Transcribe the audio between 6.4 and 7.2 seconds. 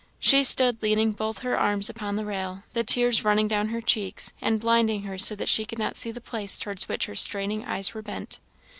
towards which her